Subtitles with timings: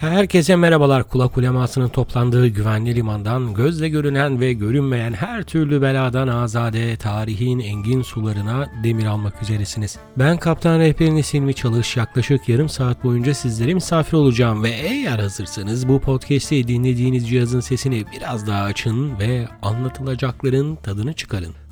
[0.00, 1.08] Herkese merhabalar.
[1.08, 8.02] Kulak ulemasının toplandığı güvenli limandan, gözle görünen ve görünmeyen her türlü beladan azade, tarihin engin
[8.02, 9.98] sularına demir almak üzeresiniz.
[10.16, 11.96] Ben kaptan rehberiniz Silmi Çalış.
[11.96, 18.04] Yaklaşık yarım saat boyunca sizlere misafir olacağım ve eğer hazırsanız bu podcast'i dinlediğiniz cihazın sesini
[18.16, 21.67] biraz daha açın ve anlatılacakların tadını çıkarın.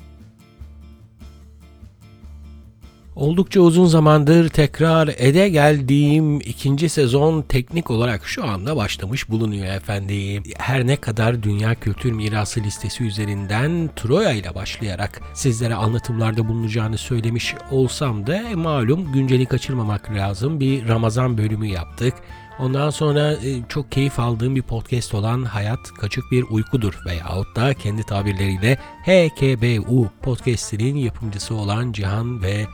[3.17, 10.43] Oldukça uzun zamandır tekrar ede geldiğim ikinci sezon teknik olarak şu anda başlamış bulunuyor efendim.
[10.57, 17.55] Her ne kadar Dünya Kültür Mirası listesi üzerinden Troya ile başlayarak sizlere anlatımlarda bulunacağını söylemiş
[17.71, 20.59] olsam da e, malum günceli kaçırmamak lazım.
[20.59, 22.13] Bir Ramazan bölümü yaptık.
[22.59, 27.73] Ondan sonra e, çok keyif aldığım bir podcast olan Hayat Kaçık Bir Uykudur veyahut da
[27.73, 32.65] kendi tabirleriyle HKBU podcastinin yapımcısı olan Cihan ve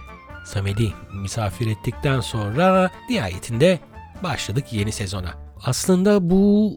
[0.46, 3.80] Samet'i misafir ettikten sonra nihayetinde
[4.24, 5.34] başladık yeni sezona.
[5.66, 6.76] Aslında bu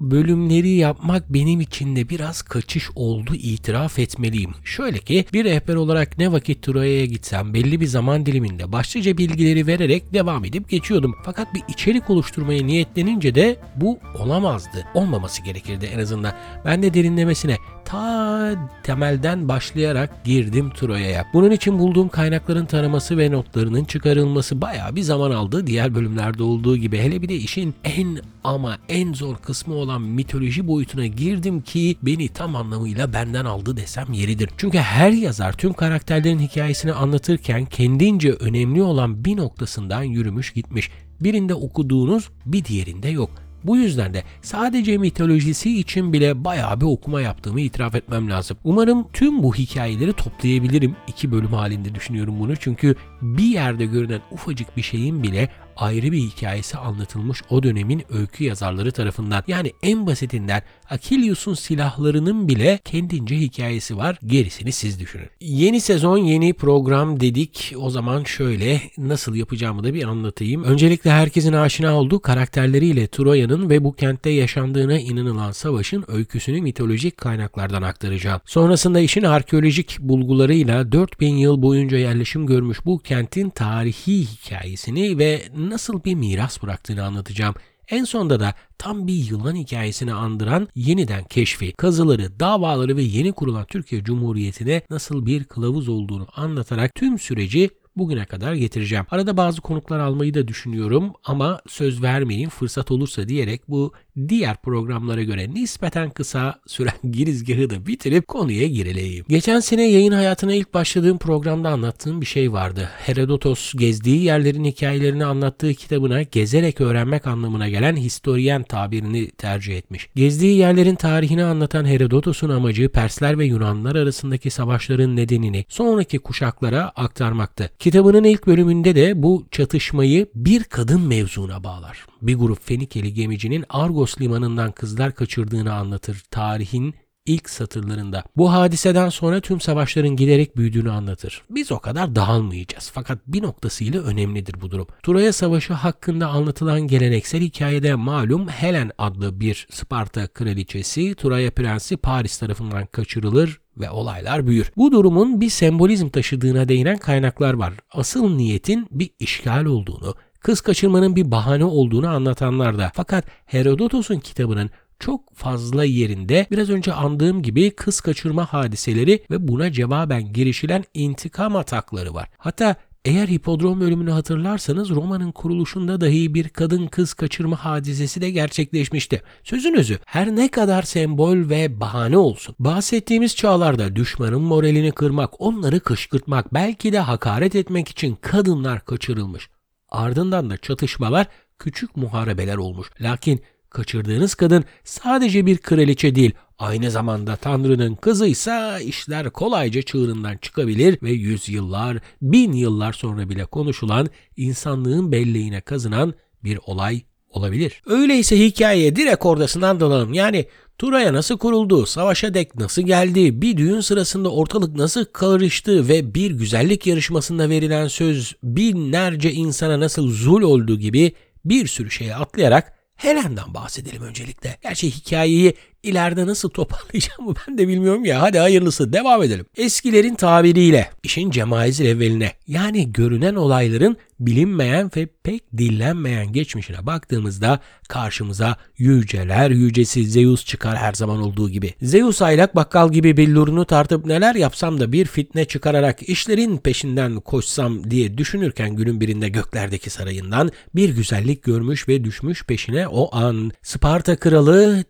[0.00, 4.54] bölümleri yapmak benim için de biraz kaçış oldu itiraf etmeliyim.
[4.64, 9.66] Şöyle ki bir rehber olarak ne vakit Troya'ya gitsem belli bir zaman diliminde başlıca bilgileri
[9.66, 11.14] vererek devam edip geçiyordum.
[11.24, 14.86] Fakat bir içerik oluşturmaya niyetlenince de bu olamazdı.
[14.94, 16.32] Olmaması gerekirdi en azından.
[16.64, 17.56] Ben de derinlemesine
[17.88, 21.26] ta temelden başlayarak girdim Troya'ya.
[21.34, 25.66] Bunun için bulduğum kaynakların taraması ve notlarının çıkarılması bayağı bir zaman aldı.
[25.66, 30.68] Diğer bölümlerde olduğu gibi hele bir de işin en ama en zor kısmı olan mitoloji
[30.68, 34.50] boyutuna girdim ki beni tam anlamıyla benden aldı desem yeridir.
[34.56, 40.90] Çünkü her yazar tüm karakterlerin hikayesini anlatırken kendince önemli olan bir noktasından yürümüş gitmiş.
[41.20, 43.47] Birinde okuduğunuz bir diğerinde yok.
[43.68, 48.56] Bu yüzden de sadece mitolojisi için bile bayağı bir okuma yaptığımı itiraf etmem lazım.
[48.64, 50.96] Umarım tüm bu hikayeleri toplayabilirim.
[51.06, 52.56] İki bölüm halinde düşünüyorum bunu.
[52.56, 58.44] Çünkü bir yerde görünen ufacık bir şeyin bile ayrı bir hikayesi anlatılmış o dönemin öykü
[58.44, 59.44] yazarları tarafından.
[59.46, 64.18] Yani en basitinden Achilleus'un silahlarının bile kendince hikayesi var.
[64.26, 65.28] Gerisini siz düşünün.
[65.40, 67.74] Yeni sezon yeni program dedik.
[67.76, 70.64] O zaman şöyle nasıl yapacağımı da bir anlatayım.
[70.64, 77.82] Öncelikle herkesin aşina olduğu karakterleriyle Troya'nın ve bu kentte yaşandığına inanılan savaşın öyküsünü mitolojik kaynaklardan
[77.82, 78.40] aktaracağım.
[78.44, 86.04] Sonrasında işin arkeolojik bulgularıyla 4000 yıl boyunca yerleşim görmüş bu kentin tarihi hikayesini ve nasıl
[86.04, 87.54] bir miras bıraktığını anlatacağım.
[87.90, 93.64] En sonda da tam bir yılan hikayesini andıran yeniden keşfi, kazıları, davaları ve yeni kurulan
[93.64, 99.06] Türkiye Cumhuriyeti'ne nasıl bir kılavuz olduğunu anlatarak tüm süreci bugüne kadar getireceğim.
[99.10, 103.92] Arada bazı konuklar almayı da düşünüyorum ama söz vermeyin fırsat olursa diyerek bu
[104.28, 109.24] diğer programlara göre nispeten kısa süren girizgahı da bitirip konuya girelim.
[109.28, 112.88] Geçen sene yayın hayatına ilk başladığım programda anlattığım bir şey vardı.
[112.98, 120.08] Herodotos gezdiği yerlerin hikayelerini anlattığı kitabına gezerek öğrenmek anlamına gelen historien tabirini tercih etmiş.
[120.14, 127.70] Gezdiği yerlerin tarihini anlatan Herodotos'un amacı Persler ve Yunanlar arasındaki savaşların nedenini sonraki kuşaklara aktarmaktı.
[127.78, 132.06] Kitabının ilk bölümünde de bu çatışmayı bir kadın mevzuna bağlar.
[132.22, 136.94] Bir grup Fenikeli gemicinin Argos limanından kızlar kaçırdığını anlatır tarihin
[137.28, 138.24] ilk satırlarında.
[138.36, 141.42] Bu hadiseden sonra tüm savaşların giderek büyüdüğünü anlatır.
[141.50, 144.86] Biz o kadar dağılmayacağız fakat bir noktasıyla önemlidir bu durum.
[145.02, 152.38] Troya Savaşı hakkında anlatılan geleneksel hikayede malum Helen adlı bir Sparta kraliçesi Troya prensi Paris
[152.38, 154.72] tarafından kaçırılır ve olaylar büyür.
[154.76, 157.72] Bu durumun bir sembolizm taşıdığına değinen kaynaklar var.
[157.92, 160.14] Asıl niyetin bir işgal olduğunu,
[160.48, 162.92] kız kaçırmanın bir bahane olduğunu anlatanlar da.
[162.94, 169.72] Fakat Herodotos'un kitabının çok fazla yerinde biraz önce andığım gibi kız kaçırma hadiseleri ve buna
[169.72, 172.28] cevaben girişilen intikam atakları var.
[172.38, 179.22] Hatta eğer hipodrom bölümünü hatırlarsanız Roma'nın kuruluşunda dahi bir kadın kız kaçırma hadisesi de gerçekleşmişti.
[179.44, 182.54] Sözün özü her ne kadar sembol ve bahane olsun.
[182.58, 189.48] Bahsettiğimiz çağlarda düşmanın moralini kırmak, onları kışkırtmak, belki de hakaret etmek için kadınlar kaçırılmış.
[189.88, 191.26] Ardından da çatışmalar
[191.58, 192.90] küçük muharebeler olmuş.
[193.00, 193.40] Lakin
[193.70, 201.10] kaçırdığınız kadın sadece bir kraliçe değil, aynı zamanda Tanrı'nın kızıysa işler kolayca çığırından çıkabilir ve
[201.10, 206.14] yüzyıllar, bin yıllar sonra bile konuşulan, insanlığın belleğine kazınan
[206.44, 207.82] bir olay olabilir.
[207.86, 210.12] Öyleyse hikayeye direkt ordasından dalalım.
[210.12, 210.46] Yani
[210.78, 216.30] Turaya nasıl kuruldu, savaşa dek nasıl geldi, bir düğün sırasında ortalık nasıl karıştı ve bir
[216.30, 221.12] güzellik yarışmasında verilen söz binlerce insana nasıl zul olduğu gibi
[221.44, 224.58] bir sürü şeye atlayarak Helen'den bahsedelim öncelikle.
[224.62, 228.22] Gerçi hikayeyi ileride nasıl toparlayacağımı ben de bilmiyorum ya.
[228.22, 229.46] Hadi hayırlısı devam edelim.
[229.56, 238.56] Eskilerin tabiriyle işin cemaizil evveline yani görünen olayların bilinmeyen ve pek dillenmeyen geçmişine baktığımızda karşımıza
[238.78, 241.74] yüceler yücesi Zeus çıkar her zaman olduğu gibi.
[241.82, 247.90] Zeus aylak bakkal gibi billurunu tartıp neler yapsam da bir fitne çıkararak işlerin peşinden koşsam
[247.90, 254.16] diye düşünürken günün birinde göklerdeki sarayından bir güzellik görmüş ve düşmüş peşine o an Sparta
[254.16, 254.84] kralı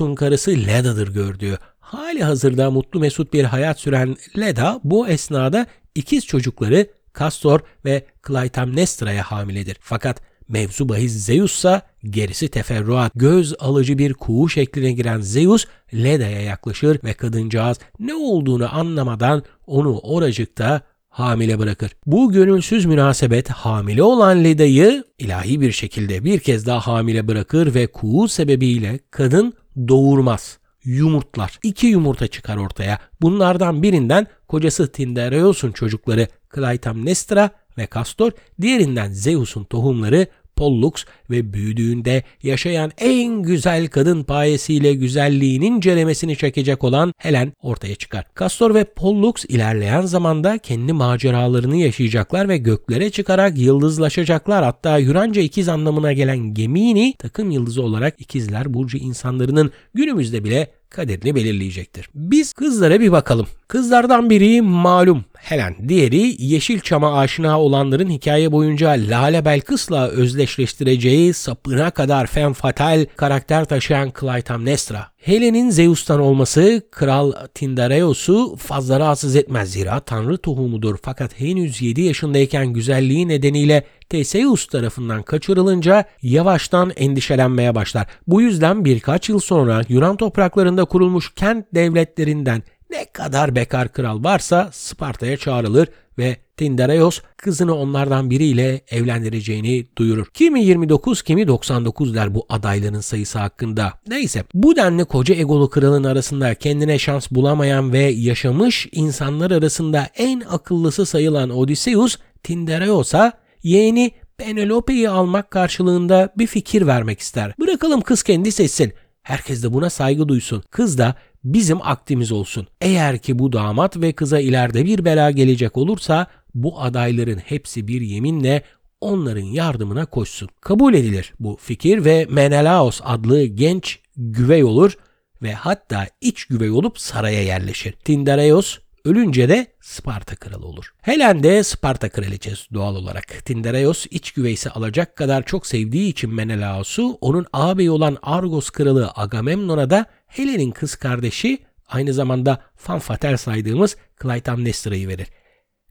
[0.00, 1.58] Tindareos'un karısı Leda'dır gördüğü.
[1.80, 6.86] Hali hazırda mutlu mesut bir hayat süren Leda bu esnada ikiz çocukları
[7.18, 9.76] Castor ve Clytemnestra'ya hamiledir.
[9.80, 13.12] Fakat mevzu bahis Zeus'sa gerisi teferruat.
[13.14, 19.98] Göz alıcı bir kuğu şekline giren Zeus Leda'ya yaklaşır ve kadıncağız ne olduğunu anlamadan onu
[19.98, 21.90] oracıkta hamile bırakır.
[22.06, 27.86] Bu gönülsüz münasebet hamile olan Leda'yı ilahi bir şekilde bir kez daha hamile bırakır ve
[27.86, 31.58] kuğu sebebiyle kadın doğurmaz yumurtlar.
[31.62, 32.98] İki yumurta çıkar ortaya.
[33.20, 40.26] Bunlardan birinden kocası Tindareos'un çocukları Clytemnestra ve Castor, diğerinden Zeus'un tohumları
[40.60, 40.92] Pollux
[41.30, 48.24] ve büyüdüğünde yaşayan en güzel kadın payesiyle güzelliğinin ceremesini çekecek olan Helen ortaya çıkar.
[48.38, 54.64] Castor ve Pollux ilerleyen zamanda kendi maceralarını yaşayacaklar ve göklere çıkarak yıldızlaşacaklar.
[54.64, 61.34] Hatta Yunanca ikiz anlamına gelen Gemini takım yıldızı olarak ikizler burcu insanların günümüzde bile kaderini
[61.34, 62.10] belirleyecektir.
[62.14, 63.46] Biz kızlara bir bakalım.
[63.68, 72.26] Kızlardan biri malum Helen, diğeri Yeşilçam'a aşina olanların hikaye boyunca Lale Belkıs'la özdeşleştireceği sapına kadar
[72.26, 75.06] fem fatal karakter taşıyan Clytemnestra.
[75.16, 82.66] Helen'in Zeus'tan olması Kral Tindareos'u fazla rahatsız etmez zira tanrı tohumudur fakat henüz 7 yaşındayken
[82.66, 88.06] güzelliği nedeniyle Theseus tarafından kaçırılınca yavaştan endişelenmeye başlar.
[88.26, 94.70] Bu yüzden birkaç yıl sonra Yunan topraklarında kurulmuş kent devletlerinden ne kadar bekar kral varsa
[94.72, 95.88] Sparta'ya çağrılır
[96.18, 100.26] ve Tindareos kızını onlardan biriyle evlendireceğini duyurur.
[100.34, 103.92] Kimi 29 kimi 99 der bu adayların sayısı hakkında.
[104.08, 110.40] Neyse bu denli koca egolu kralın arasında kendine şans bulamayan ve yaşamış insanlar arasında en
[110.40, 113.32] akıllısı sayılan Odysseus Tindareos'a
[113.62, 117.52] yeğeni Penelope'yi almak karşılığında bir fikir vermek ister.
[117.60, 118.92] Bırakalım kız kendi seçsin.
[119.22, 120.62] Herkes de buna saygı duysun.
[120.70, 121.14] Kız da
[121.44, 122.66] bizim aktimiz olsun.
[122.80, 128.00] Eğer ki bu damat ve kıza ileride bir bela gelecek olursa bu adayların hepsi bir
[128.00, 128.62] yeminle
[129.00, 130.48] onların yardımına koşsun.
[130.60, 134.96] Kabul edilir bu fikir ve Menelaos adlı genç güvey olur
[135.42, 137.92] ve hatta iç güvey olup saraya yerleşir.
[137.92, 140.94] Tindareos ölünce de Sparta kralı olur.
[141.00, 143.44] Helen de Sparta kraliçesi doğal olarak.
[143.44, 149.90] Tindareos iç güveysi alacak kadar çok sevdiği için Menelaos'u onun ağabeyi olan Argos kralı Agamemnon'a
[149.90, 155.28] da Helen'in kız kardeşi aynı zamanda fanfatel saydığımız Clytemnestra'yı verir.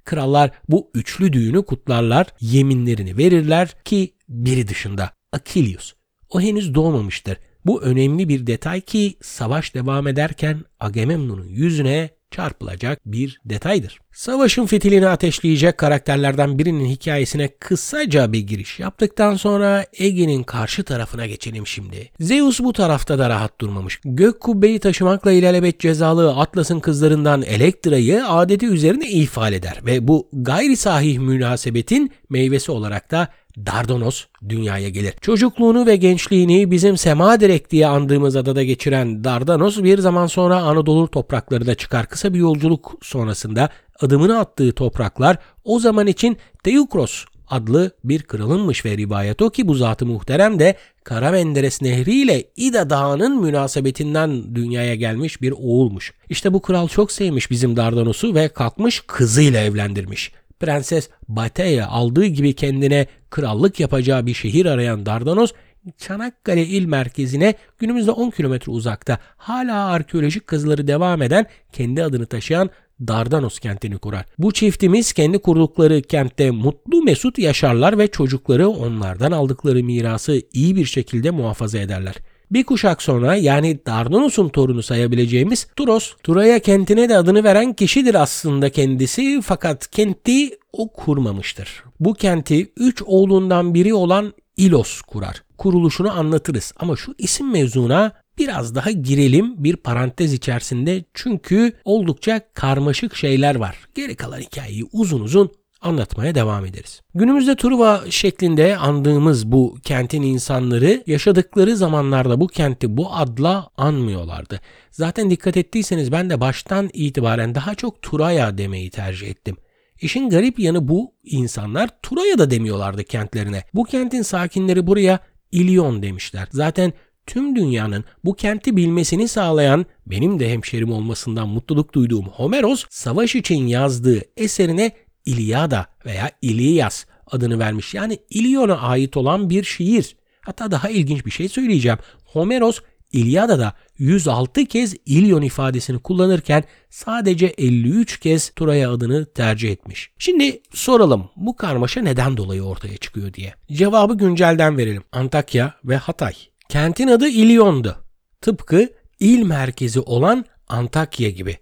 [0.06, 5.94] Krallar bu üçlü düğünü kutlarlar, yeminlerini verirler ki biri dışında Achilles.
[6.30, 7.38] O henüz doğmamıştır.
[7.66, 14.00] Bu önemli bir detay ki savaş devam ederken Agamemnon'un yüzüne çarpılacak bir detaydır.
[14.14, 21.68] Savaşın fitilini ateşleyecek karakterlerden birinin hikayesine kısaca bir giriş yaptıktan sonra Ege'nin karşı tarafına geçelim
[21.68, 22.10] şimdi.
[22.20, 24.00] Zeus bu tarafta da rahat durmamış.
[24.06, 30.78] Gök kubbeyi taşımakla ilelebet cezalı Atlas'ın kızlarından Elektra'yı adeti üzerine ifade eder ve bu gayri
[30.78, 33.28] sahih münasebetin meyvesi olarak da
[33.66, 35.14] Dardanos dünyaya gelir.
[35.22, 41.08] Çocukluğunu ve gençliğini bizim Sema Direk diye andığımız adada geçiren Dardanos bir zaman sonra Anadolu
[41.12, 42.06] topraklarına çıkar.
[42.06, 48.98] Kısa bir yolculuk sonrasında adımını attığı topraklar o zaman için Teukros adlı bir kralınmış ve
[48.98, 54.96] rivayet o ki bu zatı muhterem de Kara Menderes Nehri ile İda Dağı'nın münasebetinden dünyaya
[54.96, 56.14] gelmiş bir oğulmuş.
[56.30, 60.32] İşte bu kral çok sevmiş bizim Dardanos'u ve kalkmış kızıyla evlendirmiş.
[60.60, 65.52] Prenses Bate'ye aldığı gibi kendine krallık yapacağı bir şehir arayan Dardanos,
[65.98, 72.70] Çanakkale il merkezine günümüzde 10 kilometre uzakta hala arkeolojik kazıları devam eden kendi adını taşıyan
[73.08, 74.26] Dardanos kentini kurar.
[74.38, 80.86] Bu çiftimiz kendi kurdukları kentte mutlu mesut yaşarlar ve çocukları onlardan aldıkları mirası iyi bir
[80.86, 82.16] şekilde muhafaza ederler.
[82.52, 88.70] Bir kuşak sonra yani Dardanus'un torunu sayabileceğimiz Turos, Turaya kentine de adını veren kişidir aslında
[88.70, 91.84] kendisi fakat kenti o kurmamıştır.
[92.00, 95.44] Bu kenti üç oğlundan biri olan İlos kurar.
[95.58, 103.16] Kuruluşunu anlatırız ama şu isim mevzuna biraz daha girelim bir parantez içerisinde çünkü oldukça karmaşık
[103.16, 103.78] şeyler var.
[103.96, 107.02] Geri kalan hikayeyi uzun uzun anlatmaya devam ederiz.
[107.16, 114.62] Günümüzde Truva şeklinde andığımız bu kentin insanları yaşadıkları zamanlarda bu kenti bu adla anmıyorlardı.
[114.92, 119.58] Zaten dikkat ettiyseniz ben de baştan itibaren daha çok Turaya demeyi tercih ettim.
[120.02, 123.64] İşin garip yanı bu insanlar Turaya da demiyorlardı kentlerine.
[123.74, 125.20] Bu kentin sakinleri buraya
[125.52, 126.48] İlyon demişler.
[126.52, 126.94] Zaten
[127.26, 133.68] tüm dünyanın bu kenti bilmesini sağlayan benim de hemşerim olmasından mutluluk duyduğum Homeros savaş için
[133.68, 134.92] yazdığı eserine
[135.26, 137.94] İlyada veya İlyas adını vermiş.
[137.94, 140.16] Yani İlyon'a ait olan bir şiir.
[140.42, 141.98] Hatta daha ilginç bir şey söyleyeceğim.
[142.26, 142.80] Homeros
[143.12, 150.12] İlyada'da 106 kez İlyon ifadesini kullanırken sadece 53 kez Turaya adını tercih etmiş.
[150.18, 153.54] Şimdi soralım bu karmaşa neden dolayı ortaya çıkıyor diye.
[153.72, 155.04] Cevabı güncelden verelim.
[155.12, 156.34] Antakya ve Hatay.
[156.70, 157.96] Kentin adı İlyon'du.
[158.42, 158.90] Tıpkı
[159.20, 161.58] il merkezi olan Antakya gibi.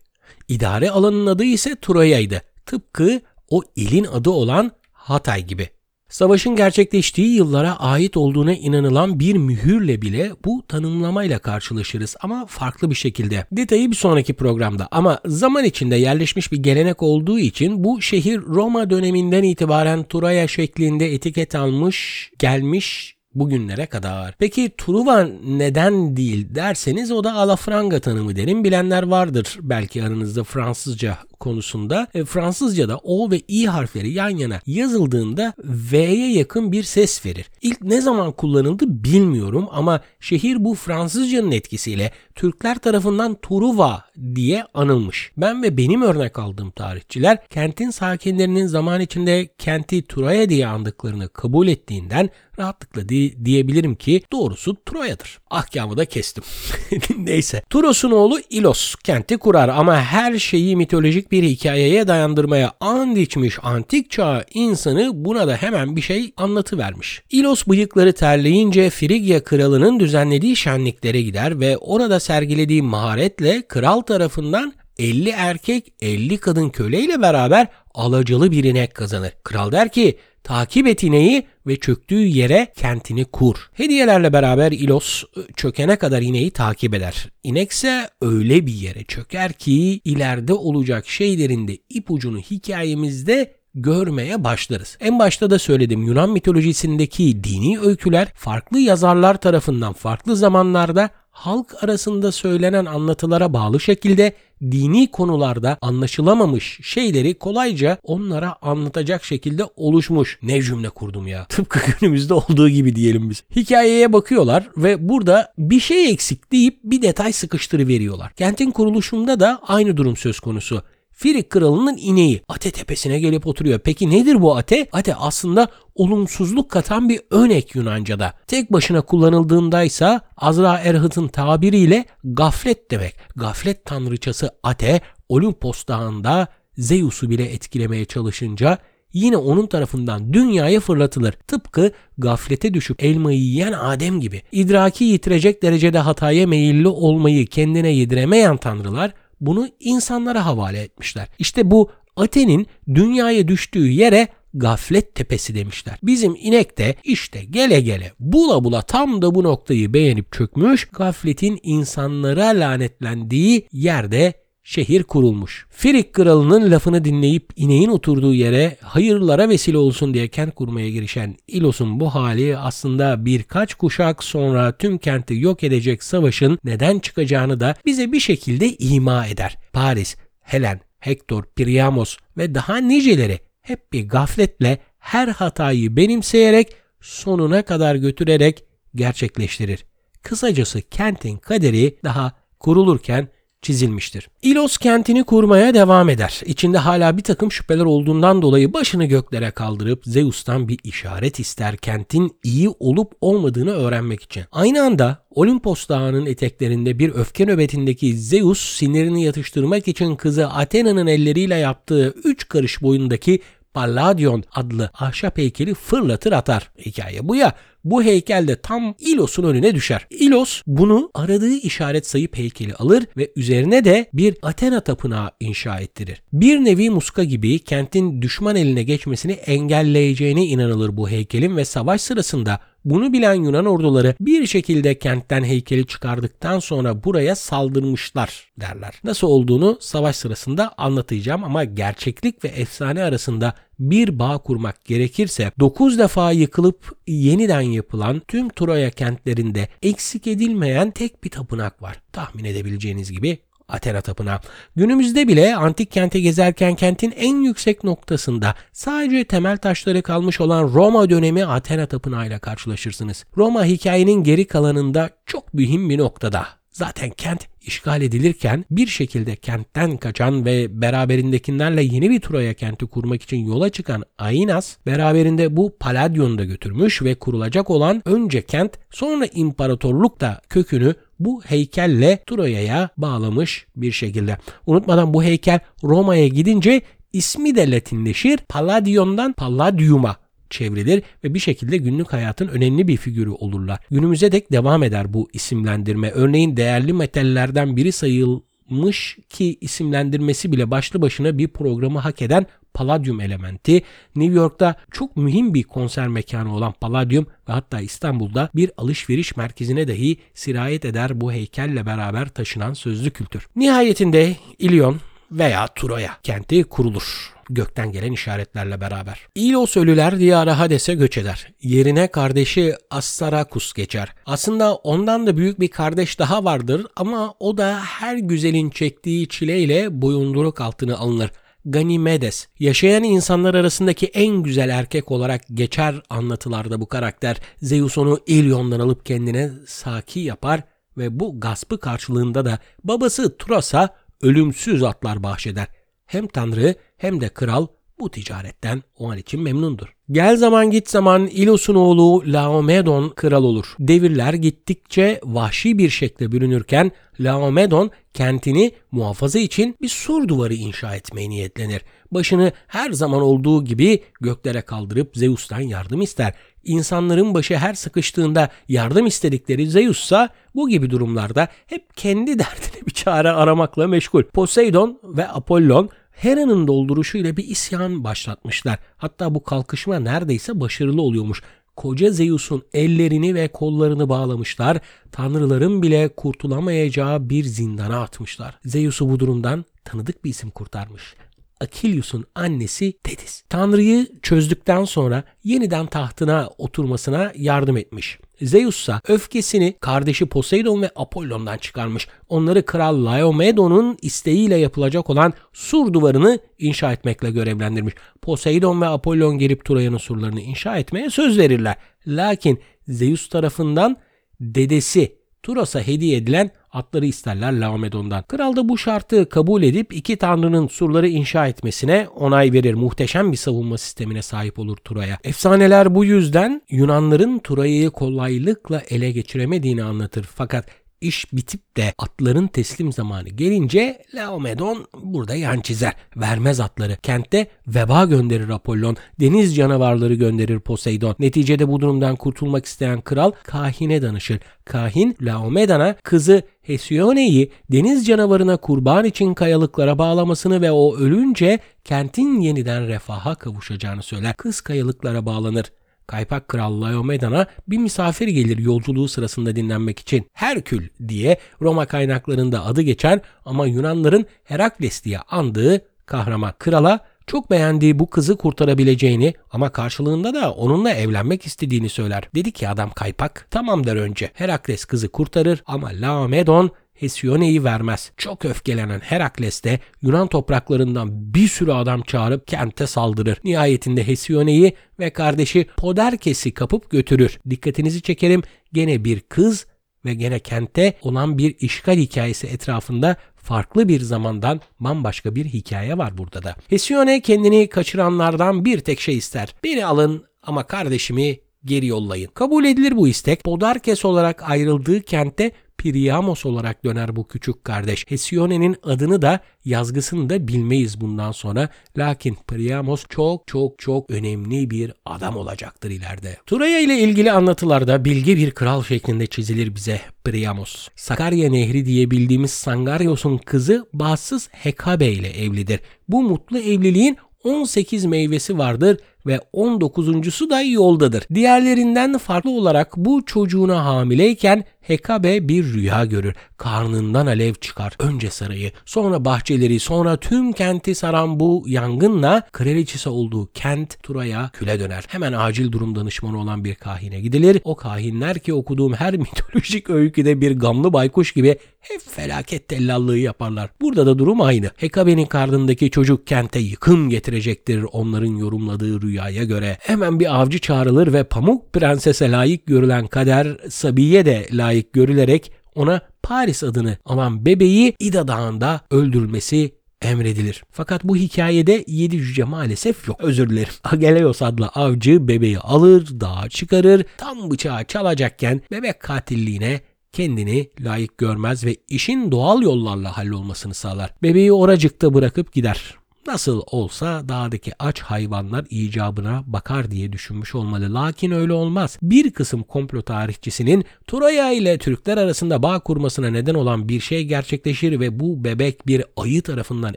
[0.48, 2.42] İdare alanının adı ise Turaya'ydı.
[2.66, 5.70] Tıpkı o ilin adı olan Hatay gibi.
[6.10, 12.96] Savaşın gerçekleştiği yıllara ait olduğuna inanılan bir mühürle bile bu tanımlamayla karşılaşırız ama farklı bir
[12.96, 13.46] şekilde.
[13.52, 18.90] Detayı bir sonraki programda ama zaman içinde yerleşmiş bir gelenek olduğu için bu şehir Roma
[18.90, 24.36] döneminden itibaren Turaya şeklinde etiket almış, gelmiş bugünlere kadar.
[24.40, 28.64] Peki Truva neden değil derseniz o da alafranga tanımı derim.
[28.64, 35.54] Bilenler vardır belki aranızda Fransızca konusunda e, Fransızca'da O ve İ harfleri yan yana yazıldığında
[35.64, 37.46] V'ye yakın bir ses verir.
[37.62, 44.04] İlk ne zaman kullanıldı bilmiyorum ama şehir bu Fransızcanın etkisiyle Türkler tarafından Truva
[44.36, 45.32] diye anılmış.
[45.38, 51.68] Ben ve benim örnek aldığım tarihçiler kentin sakinlerinin zaman içinde kenti Turaya diye andıklarını kabul
[51.68, 55.40] ettiğinden rahatlıkla di- diyebilirim ki doğrusu Troya'dır.
[55.50, 56.44] Ahkamı da kestim.
[57.18, 57.62] Neyse.
[57.70, 64.12] Turos'un oğlu Ilos kenti kurar ama her şeyi mitolojik bir hikayeye dayandırmaya and içmiş antik
[64.12, 67.22] çağ insanı buna da hemen bir şey anlatıvermiş.
[67.30, 75.30] Ilos bıyıkları terleyince Frigya kralının düzenlediği şenliklere gider ve orada sergilediği maharetle kral tarafından 50
[75.30, 79.34] erkek 50 kadın köleyle beraber alacalı bir inek kazanır.
[79.44, 83.70] Kral der ki takip et ineği ve çöktüğü yere kentini kur.
[83.74, 85.24] Hediyelerle beraber İlos
[85.56, 87.30] çökene kadar ineği takip eder.
[87.44, 94.98] İnekse öyle bir yere çöker ki ileride olacak şeylerin de ipucunu hikayemizde görmeye başlarız.
[95.00, 102.32] En başta da söyledim Yunan mitolojisindeki dini öyküler farklı yazarlar tarafından farklı zamanlarda halk arasında
[102.32, 110.40] söylenen anlatılara bağlı şekilde dini konularda anlaşılamamış şeyleri kolayca onlara anlatacak şekilde oluşmuş.
[110.42, 111.46] Ne cümle kurdum ya.
[111.50, 113.44] Tıpkı günümüzde olduğu gibi diyelim biz.
[113.56, 118.34] Hikayeye bakıyorlar ve burada bir şey eksik deyip bir detay sıkıştırıveriyorlar.
[118.34, 120.84] Kentin kuruluşunda da aynı durum söz konusu.
[121.20, 123.80] Firik kralının ineği Ate tepesine gelip oturuyor.
[123.80, 124.88] Peki nedir bu Ate?
[124.92, 128.34] Ate aslında olumsuzluk katan bir önek Yunanca'da.
[128.48, 133.16] Tek başına kullanıldığındaysa Azra Erhat'ın tabiriyle gaflet demek.
[133.36, 136.48] Gaflet tanrıçası Ate Olimpos dağında
[136.78, 138.78] Zeus'u bile etkilemeye çalışınca
[139.14, 141.34] yine onun tarafından dünyaya fırlatılır.
[141.48, 144.42] Tıpkı gaflete düşüp elmayı yiyen Adem gibi.
[144.52, 151.28] İdraki yitirecek derecede hataya meyilli olmayı kendine yediremeyen tanrılar bunu insanlara havale etmişler.
[151.40, 155.98] İşte bu Ate'nin dünyaya düştüğü yere gaflet tepesi demişler.
[156.04, 161.60] Bizim inek de işte gele gele bula bula tam da bu noktayı beğenip çökmüş gafletin
[161.64, 164.34] insanlara lanetlendiği yerde
[164.68, 165.66] şehir kurulmuş.
[165.70, 172.00] Firik kralının lafını dinleyip ineğin oturduğu yere hayırlara vesile olsun diye kent kurmaya girişen İlos'un
[172.00, 178.12] bu hali aslında birkaç kuşak sonra tüm kenti yok edecek savaşın neden çıkacağını da bize
[178.12, 179.58] bir şekilde ima eder.
[179.74, 187.96] Paris, Helen, Hector, Priamos ve daha niceleri hep bir gafletle her hatayı benimseyerek sonuna kadar
[187.96, 188.64] götürerek
[188.96, 189.86] gerçekleştirir.
[190.22, 193.28] Kısacası kentin kaderi daha kurulurken
[193.68, 194.30] çizilmiştir.
[194.42, 196.42] İlos kentini kurmaya devam eder.
[196.46, 202.38] İçinde hala bir takım şüpheler olduğundan dolayı başını göklere kaldırıp Zeus'tan bir işaret ister kentin
[202.44, 204.44] iyi olup olmadığını öğrenmek için.
[204.52, 211.56] Aynı anda Olimpos Dağı'nın eteklerinde bir öfke nöbetindeki Zeus sinirini yatıştırmak için kızı Athena'nın elleriyle
[211.56, 213.40] yaptığı 3 karış boyundaki
[213.74, 216.72] Palladion adlı ahşap heykeli fırlatır atar.
[216.86, 217.54] Hikaye bu ya.
[217.84, 220.08] Bu heykel de tam İlos'un önüne düşer.
[220.10, 226.22] İlos bunu aradığı işaret sayıp heykeli alır ve üzerine de bir Athena tapınağı inşa ettirir.
[226.34, 232.60] Bir nevi muska gibi kentin düşman eline geçmesini engelleyeceğine inanılır bu heykelin ve savaş sırasında
[232.90, 238.94] bunu bilen Yunan orduları bir şekilde kentten heykeli çıkardıktan sonra buraya saldırmışlar derler.
[239.04, 246.00] Nasıl olduğunu savaş sırasında anlatacağım ama gerçeklik ve efsane arasında bir bağ kurmak gerekirse 9
[246.00, 252.02] defa yıkılıp yeniden yapılan tüm Troya kentlerinde eksik edilmeyen tek bir tapınak var.
[252.12, 253.38] Tahmin edebileceğiniz gibi
[253.70, 254.40] Athena Tapınağı.
[254.76, 261.10] Günümüzde bile antik kente gezerken kentin en yüksek noktasında sadece temel taşları kalmış olan Roma
[261.10, 263.26] dönemi Athena Tapınağı ile karşılaşırsınız.
[263.38, 266.48] Roma hikayenin geri kalanında çok mühim bir noktada.
[266.72, 273.24] Zaten kent işgal edilirken bir şekilde kentten kaçan ve beraberindekilerle yeni bir Troya kenti kurmak
[273.24, 279.26] için yola çıkan Ainas beraberinde bu Palladium'u da götürmüş ve kurulacak olan önce kent sonra
[279.26, 284.38] imparatorluk da kökünü bu heykelle Troya'ya bağlamış bir şekilde.
[284.66, 286.82] Unutmadan bu heykel Roma'ya gidince
[287.14, 288.38] ismi de Latinleşir.
[288.38, 290.16] Palladion'dan Palladium'a
[290.50, 293.80] çevrilir ve bir şekilde günlük hayatın önemli bir figürü olurlar.
[293.92, 296.12] Günümüze dek devam eder bu isimlendirme.
[296.12, 302.46] Örneğin değerli metallerden biri sayılmış ki isimlendirmesi bile başlı başına bir programı hak eden
[302.78, 303.82] Palladium elementi,
[304.16, 309.88] New York'ta çok mühim bir konser mekanı olan Palladium ve hatta İstanbul'da bir alışveriş merkezine
[309.88, 313.48] dahi sirayet eder bu heykelle beraber taşınan sözlü kültür.
[313.56, 315.00] Nihayetinde İlyon
[315.32, 319.28] veya Troya kenti kurulur gökten gelen işaretlerle beraber.
[319.36, 321.48] İlos ölüler diyarı Hades'e göç eder.
[321.62, 324.10] Yerine kardeşi Astarakus geçer.
[324.26, 330.02] Aslında ondan da büyük bir kardeş daha vardır ama o da her güzelin çektiği çileyle
[330.02, 331.32] boyunduruk altına alınır.
[331.72, 332.48] Ganimedes.
[332.60, 337.38] Yaşayan insanlar arasındaki en güzel erkek olarak geçer anlatılarda bu karakter.
[337.62, 340.62] Zeus onu İlyon'dan alıp kendine saki yapar
[340.98, 343.90] ve bu gaspı karşılığında da babası Tros'a
[344.22, 345.68] ölümsüz atlar bahşeder.
[346.06, 347.68] Hem tanrı hem de kral
[348.00, 349.88] bu ticaretten o an için memnundur.
[350.12, 353.76] Gel zaman git zaman İlos'un oğlu Laomedon kral olur.
[353.80, 361.30] Devirler gittikçe vahşi bir şekle bürünürken Laomedon kentini muhafaza için bir sur duvarı inşa etmeye
[361.30, 361.82] niyetlenir.
[362.12, 366.34] Başını her zaman olduğu gibi göklere kaldırıp Zeus'tan yardım ister.
[366.64, 373.32] İnsanların başı her sıkıştığında yardım istedikleri Zeus'sa bu gibi durumlarda hep kendi derdine bir çare
[373.32, 374.24] aramakla meşgul.
[374.24, 378.80] Poseidon ve Apollon Hera'nın dolduruşuyla bir isyan başlatmışlar.
[378.98, 381.44] Hatta bu kalkışma neredeyse başarılı oluyormuş.
[381.76, 384.78] Koca Zeus'un ellerini ve kollarını bağlamışlar.
[385.12, 388.60] Tanrıların bile kurtulamayacağı bir zindana atmışlar.
[388.66, 391.16] Zeus'u bu durumdan tanıdık bir isim kurtarmış.
[391.62, 393.44] Akilius'un annesi Tethys.
[393.50, 398.20] Tanrı'yı çözdükten sonra yeniden tahtına oturmasına yardım etmiş.
[398.42, 402.08] Zeus ise öfkesini kardeşi Poseidon ve Apollon'dan çıkarmış.
[402.30, 407.94] Onları kral Laomedon'un isteğiyle yapılacak olan sur duvarını inşa etmekle görevlendirmiş.
[408.22, 411.76] Poseidon ve Apollon gelip Troya'nın surlarını inşa etmeye söz verirler.
[412.08, 413.98] Lakin Zeus tarafından
[414.40, 418.24] dedesi Turos'a hediye edilen atları isterler Laomedon'dan.
[418.24, 422.74] Kral da bu şartı kabul edip iki tanrının surları inşa etmesine onay verir.
[422.74, 425.18] Muhteşem bir savunma sistemine sahip olur Tura'ya.
[425.24, 430.24] Efsaneler bu yüzden Yunanların Tura'yı kolaylıkla ele geçiremediğini anlatır.
[430.24, 430.66] Fakat
[431.02, 435.94] İş bitip de atların teslim zamanı gelince Laomedon burada yan çizer.
[436.16, 436.98] Vermez atları.
[437.04, 438.98] Kentte veba gönderir Apollon.
[439.20, 441.16] Deniz canavarları gönderir Poseidon.
[441.20, 444.40] Neticede bu durumdan kurtulmak isteyen kral kahine danışır.
[444.66, 452.88] Kahin Laomedon'a kızı Hesione'yi deniz canavarına kurban için kayalıklara bağlamasını ve o ölünce kentin yeniden
[452.88, 454.34] refaha kavuşacağını söyler.
[454.34, 455.66] Kız kayalıklara bağlanır.
[456.08, 460.26] Kaypak Kral Laomedon'a bir misafir gelir yolculuğu sırasında dinlenmek için.
[460.34, 466.54] Herkül diye Roma kaynaklarında adı geçer ama Yunanların Herakles diye andığı kahraman.
[466.60, 472.30] Krala çok beğendiği bu kızı kurtarabileceğini ama karşılığında da onunla evlenmek istediğini söyler.
[472.36, 474.32] Dedi ki adam kaypak tamam der önce.
[474.34, 478.12] Herakles kızı kurtarır ama Laomedon Hesione'yi vermez.
[478.18, 483.38] Çok öfkelenen Herakles de Yunan topraklarından bir sürü adam çağırıp kente saldırır.
[483.44, 487.40] Nihayetinde Hesione'yi ve kardeşi Poderkes'i kapıp götürür.
[487.50, 488.42] Dikkatinizi çekerim
[488.74, 489.66] gene bir kız
[490.06, 496.18] ve gene kente olan bir işgal hikayesi etrafında farklı bir zamandan bambaşka bir hikaye var
[496.18, 496.56] burada da.
[496.70, 499.56] Hesione kendini kaçıranlardan bir tek şey ister.
[499.64, 502.30] Beni alın ama kardeşimi geri yollayın.
[502.34, 503.44] Kabul edilir bu istek.
[503.44, 508.06] Podarkes olarak ayrıldığı kentte Priamos olarak döner bu küçük kardeş.
[508.08, 511.70] Hesione'nin adını da yazgısını da bilmeyiz bundan sonra.
[511.98, 516.38] Lakin Priamos çok çok çok önemli bir adam olacaktır ileride.
[516.46, 520.88] Turaya ile ilgili anlatılarda bilgi bir kral şeklinde çizilir bize Priamos.
[520.96, 525.80] Sakarya Nehri diye bildiğimiz Sangaryos'un kızı bahtsız Hekabe ile evlidir.
[526.08, 531.24] Bu mutlu evliliğin 18 meyvesi vardır ve 19.sü da yoldadır.
[531.34, 536.36] Diğerlerinden farklı olarak bu çocuğuna hamileyken Hekabe bir rüya görür.
[536.58, 537.94] Karnından alev çıkar.
[538.00, 544.80] Önce sarayı, sonra bahçeleri, sonra tüm kenti saran bu yangınla kraliçesi olduğu kent Tura'ya küle
[544.80, 545.06] döner.
[545.08, 547.62] Hemen acil durum danışmanı olan bir kahine gidilir.
[547.64, 553.70] O kahinler ki okuduğum her mitolojik öyküde bir gamlı baykuş gibi hep felaket tellallığı yaparlar.
[553.82, 554.72] Burada da durum aynı.
[554.78, 559.78] Hekabe'nin karnındaki çocuk kente yıkım getirecektir onların yorumladığı rüyaya göre.
[559.82, 566.02] Hemen bir avcı çağrılır ve Pamuk Prenses'e layık görülen kader Sabiye de layık görülerek ona
[566.24, 570.64] Paris adını alan bebeği İda Dağı'nda öldürülmesi emredilir.
[570.72, 573.22] Fakat bu hikayede yedi cüce maalesef yok.
[573.22, 573.74] Özür dilerim.
[573.84, 581.66] Ageleos adlı avcı bebeği alır, dağa çıkarır, tam bıçağı çalacakken bebek katilliğine kendini layık görmez
[581.66, 584.14] ve işin doğal yollarla hallolmasını sağlar.
[584.24, 585.96] Bebeği oracıkta bırakıp gider.
[586.28, 590.94] Nasıl olsa dağdaki aç hayvanlar icabına bakar diye düşünmüş olmalı.
[590.94, 591.98] Lakin öyle olmaz.
[592.02, 598.00] Bir kısım komplo tarihçisinin Troya ile Türkler arasında bağ kurmasına neden olan bir şey gerçekleşir
[598.00, 599.96] ve bu bebek bir ayı tarafından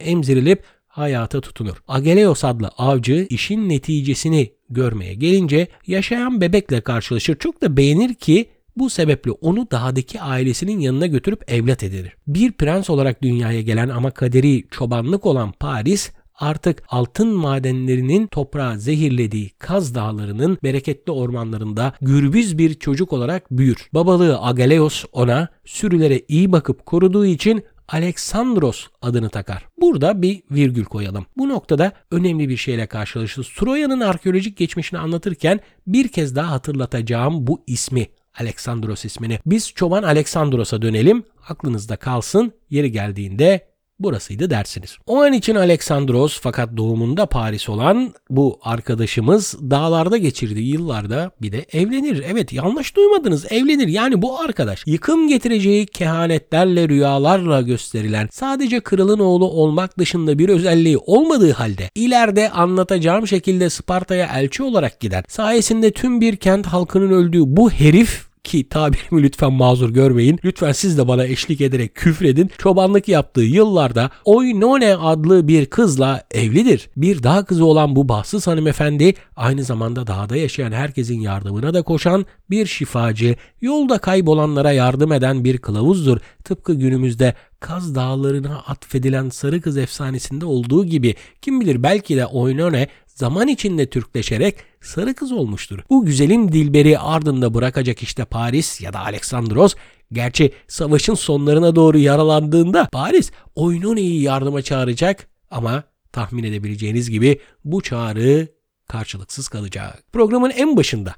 [0.00, 1.76] emzirilip hayata tutunur.
[1.88, 7.36] Ageleos adlı avcı işin neticesini görmeye gelince yaşayan bebekle karşılaşır.
[7.38, 12.16] Çok da beğenir ki bu sebeple onu dağdaki ailesinin yanına götürüp evlat edilir.
[12.26, 19.50] Bir prens olarak dünyaya gelen ama kaderi çobanlık olan Paris artık altın madenlerinin toprağı zehirlediği
[19.58, 23.88] Kaz Dağları'nın bereketli ormanlarında gürbüz bir çocuk olarak büyür.
[23.94, 29.66] Babalığı Agaleos ona sürülere iyi bakıp koruduğu için Aleksandros adını takar.
[29.80, 31.26] Burada bir virgül koyalım.
[31.36, 33.48] Bu noktada önemli bir şeyle karşılaşırız.
[33.48, 38.06] Troya'nın arkeolojik geçmişini anlatırken bir kez daha hatırlatacağım bu ismi
[38.40, 39.38] Aleksandros ismini.
[39.46, 41.24] Biz çoban Aleksandros'a dönelim.
[41.48, 42.52] Aklınızda kalsın.
[42.70, 43.68] Yeri geldiğinde
[44.00, 44.96] burasıydı dersiniz.
[45.06, 51.66] O an için Aleksandros fakat doğumunda Paris olan bu arkadaşımız dağlarda geçirdiği yıllarda bir de
[51.72, 52.24] evlenir.
[52.26, 53.88] Evet yanlış duymadınız evlenir.
[53.88, 60.98] Yani bu arkadaş yıkım getireceği kehanetlerle rüyalarla gösterilen sadece kralın oğlu olmak dışında bir özelliği
[60.98, 65.24] olmadığı halde ileride anlatacağım şekilde Sparta'ya elçi olarak gider.
[65.28, 70.38] Sayesinde tüm bir kent halkının öldüğü bu herif ki tabirimi lütfen mazur görmeyin.
[70.44, 72.50] Lütfen siz de bana eşlik ederek küfredin.
[72.58, 76.90] Çobanlık yaptığı yıllarda Oynone adlı bir kızla evlidir.
[76.96, 82.26] Bir dağ kızı olan bu bahtsız hanımefendi aynı zamanda dağda yaşayan herkesin yardımına da koşan
[82.50, 86.18] bir şifacı, yolda kaybolanlara yardım eden bir kılavuzdur.
[86.44, 92.88] Tıpkı günümüzde Kaz Dağları'na atfedilen sarı kız efsanesinde olduğu gibi kim bilir belki de Oynone
[93.18, 95.78] zaman içinde Türkleşerek sarı kız olmuştur.
[95.90, 99.74] Bu güzelim Dilber'i ardında bırakacak işte Paris ya da Aleksandros.
[100.12, 108.48] Gerçi savaşın sonlarına doğru yaralandığında Paris Oynone'yi yardıma çağıracak ama tahmin edebileceğiniz gibi bu çağrı
[108.88, 110.04] karşılıksız kalacak.
[110.12, 111.14] Programın en başında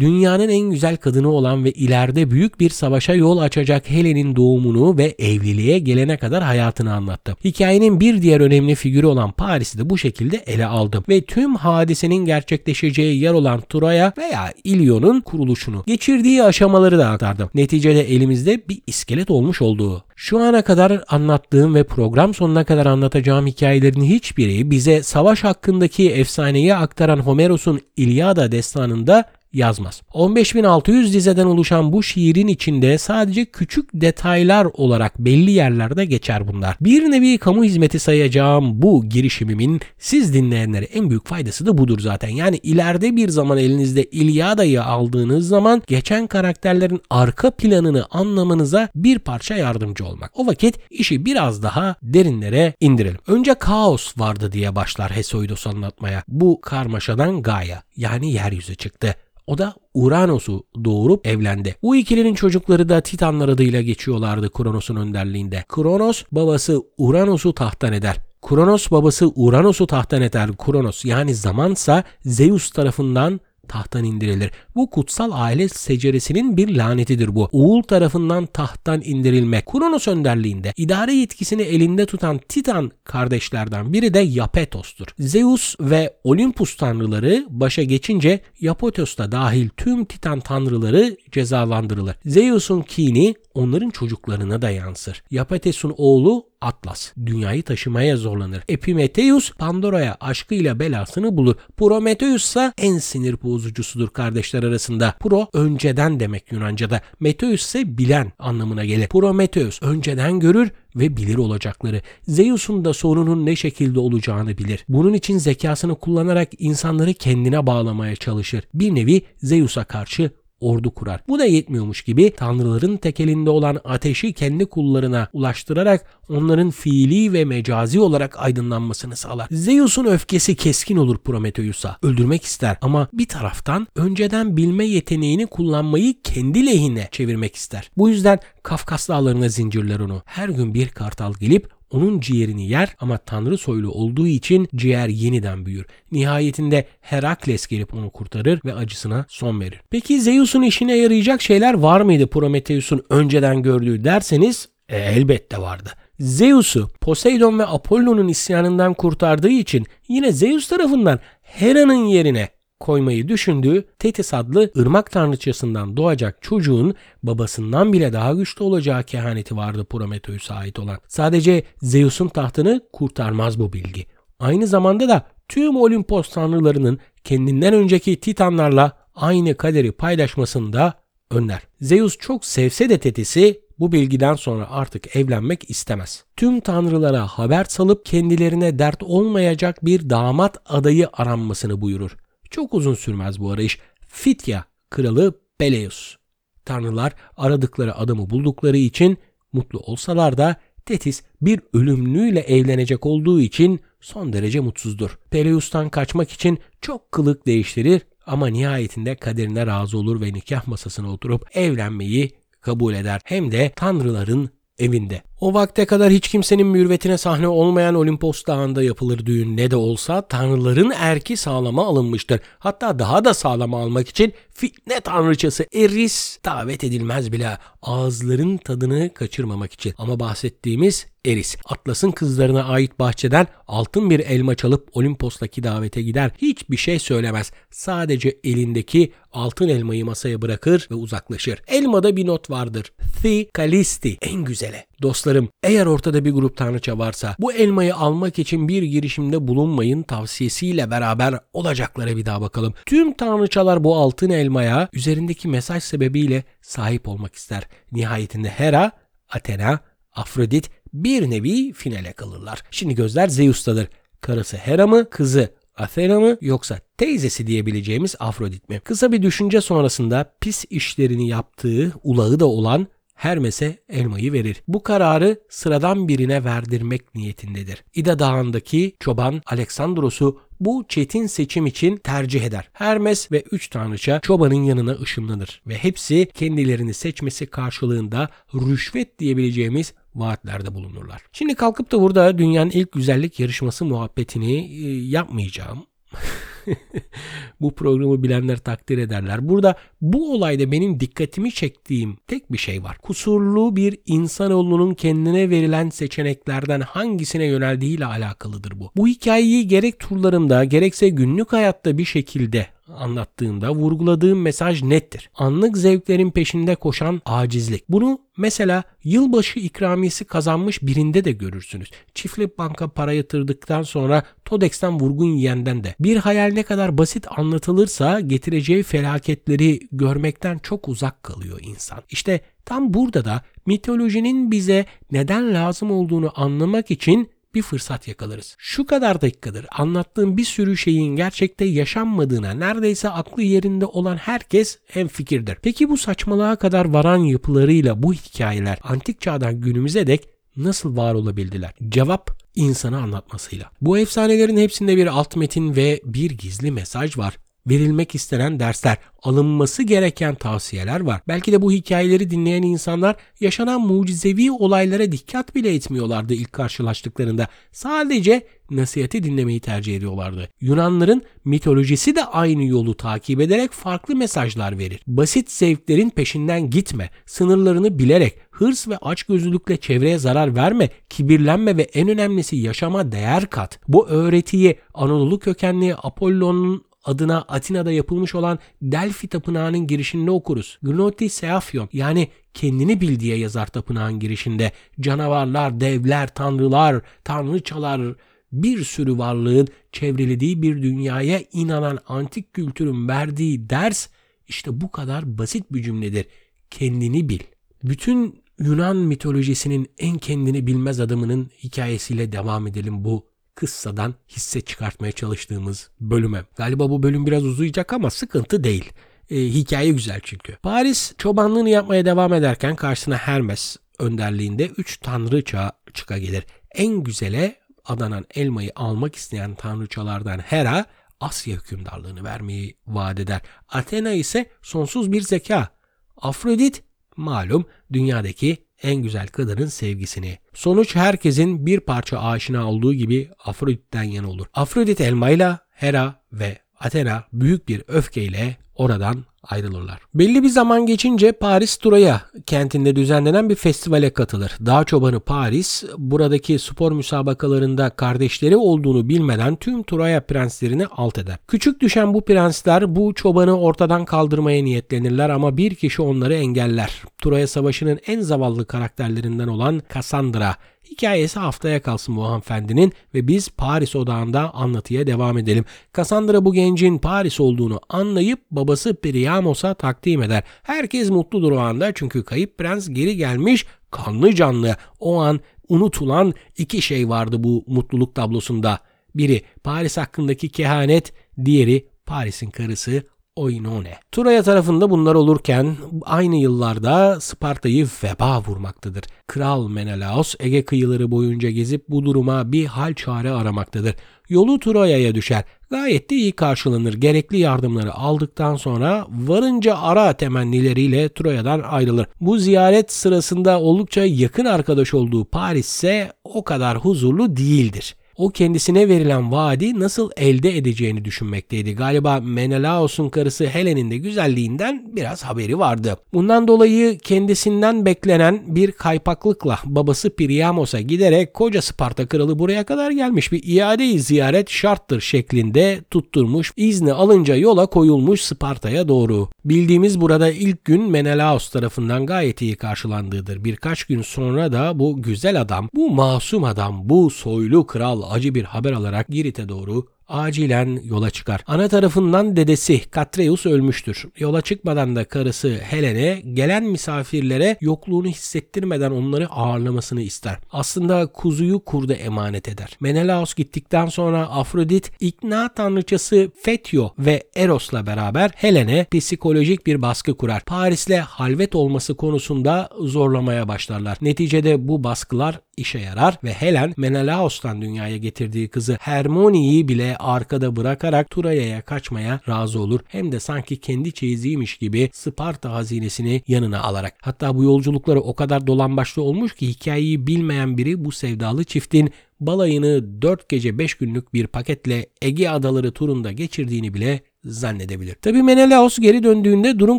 [0.00, 5.14] dünyanın en güzel kadını olan ve ileride büyük bir savaşa yol açacak Helen'in doğumunu ve
[5.18, 7.36] evliliğe gelene kadar hayatını anlattı.
[7.44, 12.24] Hikayenin bir diğer önemli figürü olan Paris'i de bu şekilde ele aldım ve tüm hadisenin
[12.24, 17.50] gerçekleşeceği yer olan Troya veya İlyon'un kuruluşunu, geçirdiği aşamaları da aktardım.
[17.54, 20.04] Neticede elimizde bir iskelet olmuş olduğu.
[20.16, 26.74] Şu ana kadar anlattığım ve program sonuna kadar anlatacağım hikayelerin hiçbiri bize savaş hakkındaki efsaneyi
[26.74, 30.02] aktaran Homeros'un İlyada destanında yazmaz.
[30.14, 36.76] 15.600 dizeden oluşan bu şiirin içinde sadece küçük detaylar olarak belli yerlerde geçer bunlar.
[36.80, 42.28] Bir nevi kamu hizmeti sayacağım bu girişimimin siz dinleyenlere en büyük faydası da budur zaten.
[42.28, 49.54] Yani ileride bir zaman elinizde İlyada'yı aldığınız zaman geçen karakterlerin arka planını anlamanıza bir parça
[49.54, 50.30] yardımcı olmak.
[50.34, 53.18] O vakit işi biraz daha derinlere indirelim.
[53.26, 56.22] Önce kaos vardı diye başlar Hesiodos anlatmaya.
[56.28, 59.14] Bu karmaşadan Gaia yani yeryüzü çıktı.
[59.46, 61.76] O da Uranos'u doğurup evlendi.
[61.82, 65.64] Bu ikilinin çocukları da Titanlar adıyla geçiyorlardı Kronos'un önderliğinde.
[65.68, 68.16] Kronos babası Uranos'u tahttan eder.
[68.48, 70.50] Kronos babası Uranos'u tahttan eder.
[70.66, 74.50] Kronos yani zamansa Zeus tarafından tahttan indirilir.
[74.74, 77.48] Bu kutsal aile seceresinin bir lanetidir bu.
[77.52, 79.66] Oğul tarafından tahttan indirilmek.
[79.66, 85.06] Kronos önderliğinde idare yetkisini elinde tutan Titan kardeşlerden biri de Yapetos'tur.
[85.18, 92.16] Zeus ve Olympus tanrıları başa geçince Yapetos da dahil tüm Titan tanrıları cezalandırılır.
[92.24, 95.22] Zeus'un kini onların çocuklarına da yansır.
[95.30, 98.62] Yapetos'un oğlu Atlas dünyayı taşımaya zorlanır.
[98.68, 101.54] Epimetheus Pandora'ya aşkıyla belasını bulur.
[101.76, 105.14] Prometheus ise en sinir bozucusudur kardeşler arasında.
[105.20, 107.00] Pro önceden demek Yunanca'da.
[107.20, 109.08] Meteus ise bilen anlamına gelir.
[109.08, 112.02] Prometheus önceden görür ve bilir olacakları.
[112.28, 114.84] Zeus'un da sonunun ne şekilde olacağını bilir.
[114.88, 118.64] Bunun için zekasını kullanarak insanları kendine bağlamaya çalışır.
[118.74, 120.30] Bir nevi Zeus'a karşı
[120.62, 121.20] ordu kurar.
[121.28, 128.00] Bu da yetmiyormuş gibi tanrıların tekelinde olan ateşi kendi kullarına ulaştırarak onların fiili ve mecazi
[128.00, 129.48] olarak aydınlanmasını sağlar.
[129.50, 131.96] Zeus'un öfkesi keskin olur Prometheus'a.
[132.02, 137.90] Öldürmek ister ama bir taraftan önceden bilme yeteneğini kullanmayı kendi lehine çevirmek ister.
[137.96, 140.22] Bu yüzden Kafkas dağlarına zincirler onu.
[140.24, 145.66] Her gün bir kartal gelip onun ciğerini yer ama tanrı soylu olduğu için ciğer yeniden
[145.66, 145.86] büyür.
[146.12, 149.80] Nihayetinde Herakles gelip onu kurtarır ve acısına son verir.
[149.90, 155.90] Peki Zeus'un işine yarayacak şeyler var mıydı Prometheus'un önceden gördüğü derseniz e, elbette vardı.
[156.18, 162.48] Zeus'u Poseidon ve Apollo'nun isyanından kurtardığı için yine Zeus tarafından Hera'nın yerine
[162.82, 169.84] koymayı düşündüğü Tetis adlı ırmak tanrıçasından doğacak çocuğun babasından bile daha güçlü olacağı kehaneti vardı
[169.84, 170.98] Prometheus'a ait olan.
[171.08, 174.06] Sadece Zeus'un tahtını kurtarmaz bu bilgi.
[174.38, 180.94] Aynı zamanda da tüm Olimpos tanrılarının kendinden önceki Titanlarla aynı kaderi paylaşmasını da
[181.30, 181.62] önler.
[181.80, 186.24] Zeus çok sevse de Tetis'i bu bilgiden sonra artık evlenmek istemez.
[186.36, 192.16] Tüm tanrılara haber salıp kendilerine dert olmayacak bir damat adayı aranmasını buyurur.
[192.52, 193.78] Çok uzun sürmez bu arayış.
[194.08, 196.16] Fitya kralı Peleus.
[196.64, 199.18] Tanrılar aradıkları adamı buldukları için
[199.52, 205.18] mutlu olsalar da Tetis bir ölümlüyle evlenecek olduğu için son derece mutsuzdur.
[205.30, 211.56] Peleus'tan kaçmak için çok kılık değiştirir ama nihayetinde kaderine razı olur ve nikah masasına oturup
[211.56, 213.20] evlenmeyi kabul eder.
[213.24, 215.22] Hem de tanrıların evinde.
[215.42, 220.22] O vakte kadar hiç kimsenin mürvetine sahne olmayan Olimpos Dağı'nda yapılır düğün ne de olsa
[220.22, 222.40] tanrıların erki sağlama alınmıştır.
[222.58, 229.72] Hatta daha da sağlama almak için fitne tanrıçası Eris davet edilmez bile ağızların tadını kaçırmamak
[229.72, 229.94] için.
[229.98, 231.56] Ama bahsettiğimiz Eris.
[231.64, 236.30] Atlas'ın kızlarına ait bahçeden altın bir elma çalıp Olimpos'taki davete gider.
[236.38, 237.52] Hiçbir şey söylemez.
[237.70, 241.62] Sadece elindeki altın elmayı masaya bırakır ve uzaklaşır.
[241.66, 242.92] Elmada bir not vardır.
[243.22, 244.91] Thi Kalisti en güzele.
[245.02, 250.90] Dostlarım eğer ortada bir grup tanrıça varsa bu elmayı almak için bir girişimde bulunmayın tavsiyesiyle
[250.90, 252.74] beraber olacaklara bir daha bakalım.
[252.86, 257.68] Tüm tanrıçalar bu altın elmaya üzerindeki mesaj sebebiyle sahip olmak ister.
[257.92, 258.92] Nihayetinde Hera,
[259.30, 259.80] Athena,
[260.12, 262.62] Afrodit bir nevi finale kalırlar.
[262.70, 263.88] Şimdi gözler Zeus'tadır.
[264.20, 268.80] Karısı Hera mı, kızı Athena mı yoksa teyzesi diyebileceğimiz Afrodit mi?
[268.80, 272.86] Kısa bir düşünce sonrasında pis işlerini yaptığı ulağı da olan
[273.22, 274.62] Hermes'e elmayı verir.
[274.68, 277.84] Bu kararı sıradan birine verdirmek niyetindedir.
[277.94, 282.68] İda Dağı'ndaki çoban Aleksandros'u bu çetin seçim için tercih eder.
[282.72, 290.74] Hermes ve üç tanrıça çobanın yanına ışınlanır ve hepsi kendilerini seçmesi karşılığında rüşvet diyebileceğimiz vaatlerde
[290.74, 291.22] bulunurlar.
[291.32, 295.86] Şimdi kalkıp da burada dünyanın ilk güzellik yarışması muhabbetini e, yapmayacağım.
[297.60, 299.48] bu programı bilenler takdir ederler.
[299.48, 302.98] Burada bu olayda benim dikkatimi çektiğim tek bir şey var.
[302.98, 308.90] Kusurlu bir insanoğlunun kendine verilen seçeneklerden hangisine yöneldiğiyle alakalıdır bu.
[308.96, 312.66] Bu hikayeyi gerek turlarımda gerekse günlük hayatta bir şekilde
[312.96, 315.30] anlattığımda vurguladığım mesaj nettir.
[315.34, 317.88] Anlık zevklerin peşinde koşan acizlik.
[317.88, 321.90] Bunu mesela yılbaşı ikramiyesi kazanmış birinde de görürsünüz.
[322.14, 325.94] Çiftli banka para yatırdıktan sonra Todex'ten vurgun yiyenden de.
[326.00, 331.98] Bir hayal ne kadar basit anlatılırsa getireceği felaketleri görmekten çok uzak kalıyor insan.
[332.10, 338.56] İşte tam burada da mitolojinin bize neden lazım olduğunu anlamak için bir fırsat yakalarız.
[338.58, 345.08] Şu kadar dakikadır anlattığım bir sürü şeyin gerçekte yaşanmadığına neredeyse aklı yerinde olan herkes hem
[345.08, 345.56] fikirdir.
[345.62, 351.74] Peki bu saçmalığa kadar varan yapılarıyla bu hikayeler antik çağdan günümüze dek nasıl var olabildiler?
[351.88, 353.70] Cevap insanı anlatmasıyla.
[353.80, 359.82] Bu efsanelerin hepsinde bir alt metin ve bir gizli mesaj var verilmek istenen dersler, alınması
[359.82, 361.20] gereken tavsiyeler var.
[361.28, 367.48] Belki de bu hikayeleri dinleyen insanlar yaşanan mucizevi olaylara dikkat bile etmiyorlardı ilk karşılaştıklarında.
[367.72, 370.48] Sadece nasihati dinlemeyi tercih ediyorlardı.
[370.60, 375.00] Yunanların mitolojisi de aynı yolu takip ederek farklı mesajlar verir.
[375.06, 382.08] Basit zevklerin peşinden gitme, sınırlarını bilerek, hırs ve açgözlülükle çevreye zarar verme, kibirlenme ve en
[382.08, 383.80] önemlisi yaşama değer kat.
[383.88, 390.78] Bu öğretiyi Anadolu kökenli Apollon'un adına Atina'da yapılmış olan Delphi Tapınağı'nın girişinde okuruz.
[390.82, 394.72] Gnoti Seafyon yani kendini bil diye yazar tapınağın girişinde.
[395.00, 398.14] Canavarlar, devler, tanrılar, tanrıçalar,
[398.52, 404.08] bir sürü varlığın çevrelediği bir dünyaya inanan antik kültürün verdiği ders
[404.48, 406.26] işte bu kadar basit bir cümledir.
[406.70, 407.40] Kendini bil.
[407.84, 415.90] Bütün Yunan mitolojisinin en kendini bilmez adamının hikayesiyle devam edelim bu kıssadan hisse çıkartmaya çalıştığımız
[416.00, 416.44] bölüme.
[416.56, 418.92] Galiba bu bölüm biraz uzayacak ama sıkıntı değil.
[419.30, 420.56] E, hikaye güzel çünkü.
[420.56, 426.44] Paris çobanlığını yapmaya devam ederken karşısına Hermes önderliğinde 3 tanrıça çıka gelir.
[426.74, 430.86] En güzele adanan elmayı almak isteyen tanrıçalardan Hera
[431.20, 433.40] Asya hükümdarlığını vermeyi vaat eder.
[433.68, 435.68] Athena ise sonsuz bir zeka.
[436.16, 436.82] Afrodit
[437.16, 440.38] malum dünyadaki en güzel kadının sevgisini.
[440.54, 444.46] Sonuç herkesin bir parça aşina olduğu gibi Afrodit'ten yana olur.
[444.54, 449.98] Afrodit elmayla Hera ve Athena büyük bir öfkeyle oradan ayrılırlar.
[450.14, 454.52] Belli bir zaman geçince Paris Troya kentinde düzenlenen bir festivale katılır.
[454.66, 461.36] Dağ çobanı Paris buradaki spor müsabakalarında kardeşleri olduğunu bilmeden tüm Troya prenslerini alt eder.
[461.48, 467.02] Küçük düşen bu prensler bu çobanı ortadan kaldırmaya niyetlenirler ama bir kişi onları engeller.
[467.18, 470.56] Troya Savaşı'nın en zavallı karakterlerinden olan Cassandra
[470.92, 475.64] Hikayesi haftaya kalsın bu hanımefendinin ve biz Paris odağında anlatıya devam edelim.
[475.96, 480.42] Cassandra bu gencin Paris olduğunu anlayıp babası Priamos'a takdim eder.
[480.62, 484.76] Herkes mutludur o anda çünkü kayıp prens geri gelmiş kanlı canlı.
[485.00, 488.78] O an unutulan iki şey vardı bu mutluluk tablosunda.
[489.14, 491.12] Biri Paris hakkındaki kehanet,
[491.44, 493.02] diğeri Paris'in karısı
[493.36, 493.98] Oinone.
[494.12, 499.04] Troya tarafında bunlar olurken aynı yıllarda Sparta'yı veba vurmaktadır.
[499.26, 503.94] Kral Menelaos Ege kıyıları boyunca gezip bu duruma bir hal çare aramaktadır.
[504.28, 505.44] Yolu Troya'ya düşer.
[505.70, 506.94] Gayet de iyi karşılanır.
[506.94, 512.06] Gerekli yardımları aldıktan sonra varınca ara temennileriyle Troya'dan ayrılır.
[512.20, 518.88] Bu ziyaret sırasında oldukça yakın arkadaş olduğu Paris ise o kadar huzurlu değildir o kendisine
[518.88, 521.74] verilen vaadi nasıl elde edeceğini düşünmekteydi.
[521.74, 525.96] Galiba Menelaos'un karısı Helen'in de güzelliğinden biraz haberi vardı.
[526.14, 533.32] Bundan dolayı kendisinden beklenen bir kaypaklıkla babası Priamos'a giderek koca Sparta kralı buraya kadar gelmiş
[533.32, 536.52] bir iade ziyaret şarttır şeklinde tutturmuş.
[536.56, 539.28] İzni alınca yola koyulmuş Sparta'ya doğru.
[539.44, 543.44] Bildiğimiz burada ilk gün Menelaos tarafından gayet iyi karşılandığıdır.
[543.44, 548.44] Birkaç gün sonra da bu güzel adam, bu masum adam, bu soylu kral acı bir
[548.44, 551.44] haber alarak Girit'e doğru acilen yola çıkar.
[551.46, 554.04] Ana tarafından dedesi Katreus ölmüştür.
[554.18, 560.38] Yola çıkmadan da karısı Helene gelen misafirlere yokluğunu hissettirmeden onları ağırlamasını ister.
[560.50, 562.76] Aslında kuzuyu kurda emanet eder.
[562.80, 570.44] Menelaos gittikten sonra Afrodit ikna tanrıçası Fetio ve Eros'la beraber Helene psikolojik bir baskı kurar.
[570.44, 573.98] Paris'le halvet olması konusunda zorlamaya başlarlar.
[574.00, 581.10] Neticede bu baskılar işe yarar ve Helen Menelaos'tan dünyaya getirdiği kızı Hermione'yi bile arkada bırakarak
[581.10, 582.80] Turaya'ya kaçmaya razı olur.
[582.88, 586.94] Hem de sanki kendi çeyiziymiş gibi Sparta hazinesini yanına alarak.
[587.02, 593.02] Hatta bu yolculukları o kadar dolambaçlı olmuş ki hikayeyi bilmeyen biri bu sevdalı çiftin balayını
[593.02, 597.94] 4 gece 5 günlük bir paketle Ege adaları turunda geçirdiğini bile zannedebilir.
[597.94, 599.78] Tabi Menelaos geri döndüğünde durum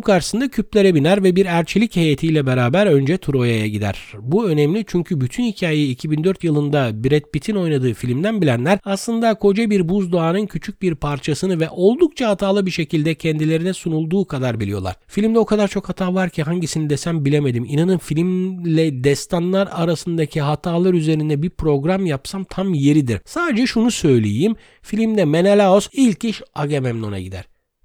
[0.00, 4.12] karşısında küplere biner ve bir elçilik heyetiyle beraber önce Troya'ya gider.
[4.20, 9.88] Bu önemli çünkü bütün hikayeyi 2004 yılında Brad Pitt'in oynadığı filmden bilenler aslında koca bir
[9.88, 14.96] buzdağının küçük bir parçasını ve oldukça hatalı bir şekilde kendilerine sunulduğu kadar biliyorlar.
[15.06, 17.64] Filmde o kadar çok hata var ki hangisini desem bilemedim.
[17.64, 23.20] İnanın filmle destanlar arasındaki hatalar üzerine bir program yapsam tam yeridir.
[23.24, 24.56] Sadece şunu söyleyeyim.
[24.82, 27.33] Filmde Menelaos ilk iş Agamemnon'a gider.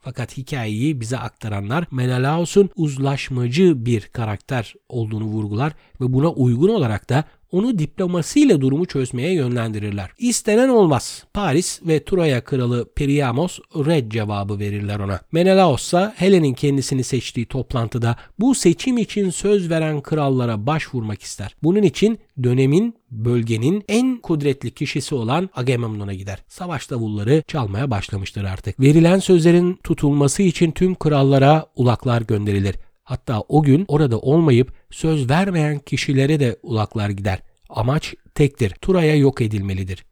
[0.10, 7.24] Fakat hikayeyi bize aktaranlar Menelaos'un uzlaşmacı bir karakter olduğunu vurgular ve buna uygun olarak da
[7.51, 10.09] onu diplomasiyle durumu çözmeye yönlendirirler.
[10.17, 11.23] İstenen olmaz.
[11.33, 15.19] Paris ve Troya kralı Priamos red cevabı verirler ona.
[15.31, 21.55] Menelaos ise Helen'in kendisini seçtiği toplantıda bu seçim için söz veren krallara başvurmak ister.
[21.63, 26.39] Bunun için dönemin bölgenin en kudretli kişisi olan Agamemnon'a gider.
[26.47, 28.79] Savaş davulları çalmaya başlamıştır artık.
[28.79, 32.75] Verilen sözlerin tutulması için tüm krallara ulaklar gönderilir.
[33.10, 37.39] Hatta o gün orada olmayıp söz vermeyen kişilere de ulaklar gider.
[37.69, 38.69] Amaç tektir.
[38.69, 40.06] Turaya yok edilmelidir.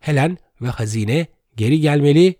[0.00, 2.34] Helen ve hazine geri gelmeli,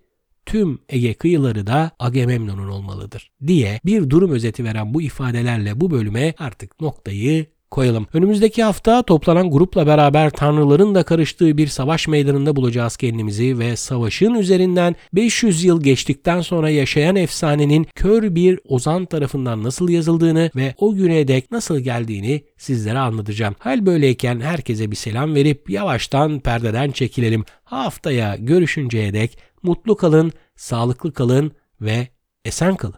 [0.47, 6.35] tüm Ege kıyıları da Agamemnon'un olmalıdır diye bir durum özeti veren bu ifadelerle bu bölüme
[6.39, 8.07] artık noktayı koyalım.
[8.13, 14.35] Önümüzdeki hafta toplanan grupla beraber tanrıların da karıştığı bir savaş meydanında bulacağız kendimizi ve savaşın
[14.35, 20.95] üzerinden 500 yıl geçtikten sonra yaşayan efsanenin kör bir ozan tarafından nasıl yazıldığını ve o
[20.95, 23.55] güne dek nasıl geldiğini sizlere anlatacağım.
[23.59, 27.45] Hal böyleyken herkese bir selam verip yavaştan perdeden çekilelim.
[27.65, 32.09] Haftaya görüşünceye dek mutlu kalın, sağlıklı kalın ve
[32.45, 32.93] esen kalın.